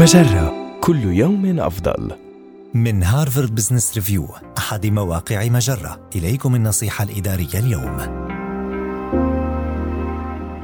مجرة. 0.00 0.78
كل 0.80 1.04
يوم 1.04 1.60
أفضل. 1.60 2.12
من 2.74 3.02
Harvard 3.02 3.54
Business 3.54 3.94
Review 3.94 4.28
أحد 4.58 4.86
مواقع 4.86 5.48
مجرة. 5.48 6.00
إليكم 6.16 6.54
النصيحة 6.54 7.04
الإدارية 7.04 7.54
اليوم. 7.54 8.29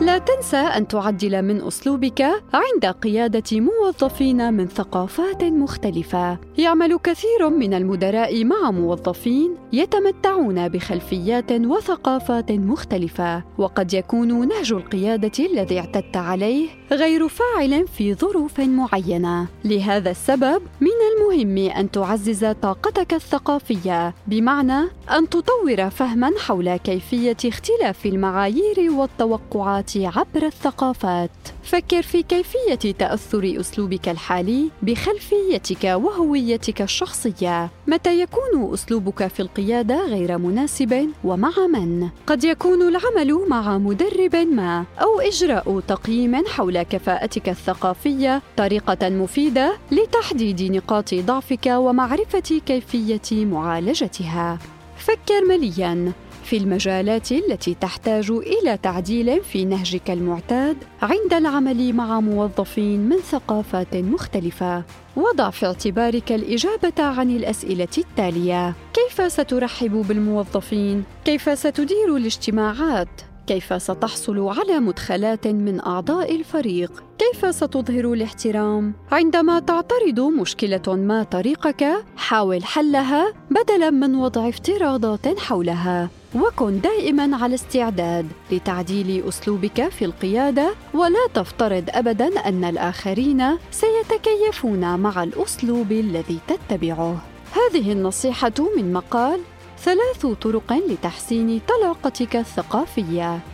لا 0.00 0.18
تنسى 0.18 0.56
أن 0.56 0.88
تعدل 0.88 1.42
من 1.42 1.62
أسلوبك 1.66 2.22
عند 2.54 2.86
قيادة 2.86 3.60
موظفين 3.60 4.54
من 4.54 4.66
ثقافات 4.66 5.44
مختلفة. 5.44 6.38
يعمل 6.58 6.96
كثير 6.96 7.50
من 7.50 7.74
المدراء 7.74 8.44
مع 8.44 8.70
موظفين 8.70 9.54
يتمتعون 9.72 10.68
بخلفيات 10.68 11.52
وثقافات 11.52 12.52
مختلفة، 12.52 13.44
وقد 13.58 13.94
يكون 13.94 14.48
نهج 14.48 14.72
القيادة 14.72 15.44
الذي 15.44 15.78
اعتدت 15.78 16.16
عليه 16.16 16.68
غير 16.92 17.28
فاعل 17.28 17.88
في 17.88 18.14
ظروف 18.14 18.60
معينة. 18.60 19.46
لهذا 19.64 20.10
السبب 20.10 20.62
من 20.80 20.88
المهم 21.12 21.70
أن 21.70 21.90
تعزز 21.90 22.44
طلاقتك 22.44 23.14
الثقافية، 23.14 24.14
بمعنى 24.26 24.88
أن 25.18 25.28
تطور 25.28 25.90
فهما 25.90 26.30
حول 26.38 26.76
كيفية 26.76 27.36
اختلاف 27.44 28.06
المعايير 28.06 28.90
والتوقعات 28.90 29.83
عبر 29.96 30.46
الثقافات. 30.46 31.30
فكر 31.62 32.02
في 32.02 32.22
كيفية 32.22 32.92
تأثر 32.92 33.56
أسلوبك 33.60 34.08
الحالي 34.08 34.70
بخلفيتك 34.82 35.84
وهويتك 35.84 36.82
الشخصية. 36.82 37.70
متى 37.86 38.20
يكون 38.20 38.72
أسلوبك 38.74 39.26
في 39.26 39.40
القيادة 39.40 40.06
غير 40.06 40.38
مناسب 40.38 41.10
ومع 41.24 41.52
من؟ 41.72 42.08
قد 42.26 42.44
يكون 42.44 42.82
العمل 42.82 43.48
مع 43.48 43.78
مدرب 43.78 44.36
ما 44.36 44.84
أو 45.00 45.20
إجراء 45.20 45.80
تقييم 45.80 46.46
حول 46.46 46.82
كفاءتك 46.82 47.48
الثقافية 47.48 48.42
طريقة 48.56 49.08
مفيدة 49.08 49.76
لتحديد 49.92 50.62
نقاط 50.62 51.14
ضعفك 51.14 51.66
ومعرفة 51.66 52.60
كيفية 52.66 53.44
معالجتها. 53.44 54.58
فكر 54.98 55.44
مليا. 55.48 56.12
في 56.44 56.56
المجالات 56.56 57.32
التي 57.32 57.74
تحتاج 57.74 58.30
إلى 58.30 58.76
تعديل 58.76 59.42
في 59.42 59.64
نهجك 59.64 60.10
المعتاد 60.10 60.76
عند 61.02 61.32
العمل 61.32 61.92
مع 61.92 62.20
موظفين 62.20 63.08
من 63.08 63.16
ثقافات 63.16 63.96
مختلفة. 63.96 64.84
وضع 65.16 65.50
في 65.50 65.66
اعتبارك 65.66 66.32
الإجابة 66.32 67.02
عن 67.02 67.30
الأسئلة 67.30 67.88
التالية. 67.98 68.74
كيف 68.94 69.32
سترحب 69.32 69.92
بالموظفين؟ 70.08 71.04
كيف 71.24 71.58
ستدير 71.58 72.16
الاجتماعات؟ 72.16 73.08
كيف 73.46 73.82
ستحصل 73.82 74.48
على 74.48 74.80
مدخلات 74.80 75.46
من 75.46 75.80
أعضاء 75.80 76.36
الفريق؟ 76.36 77.04
كيف 77.34 77.54
ستظهر 77.54 78.12
الاحترام؟ 78.12 78.92
عندما 79.12 79.60
تعترض 79.60 80.20
مشكلة 80.20 80.82
ما 80.88 81.22
طريقك 81.22 82.04
حاول 82.16 82.64
حلها 82.64 83.32
بدلا 83.50 83.90
من 83.90 84.14
وضع 84.14 84.48
افتراضات 84.48 85.38
حولها. 85.38 86.08
وكن 86.34 86.80
دائما 86.80 87.36
على 87.36 87.54
استعداد 87.54 88.26
لتعديل 88.52 89.28
أسلوبك 89.28 89.88
في 89.88 90.04
القيادة 90.04 90.74
ولا 90.94 91.28
تفترض 91.34 91.84
ابدا 91.88 92.48
أن 92.48 92.64
الآخرين 92.64 93.44
سيتكيفون 93.70 94.98
مع 94.98 95.22
الأسلوب 95.22 95.92
الذي 95.92 96.38
تتبعه. 96.48 97.16
هذه 97.52 97.92
النصيحة 97.92 98.54
من 98.76 98.92
مقال 98.92 99.40
ثلاث 99.78 100.26
طرق 100.26 100.72
لتحسين 100.72 101.60
طلاقتك 101.68 102.36
الثقافية. 102.36 103.53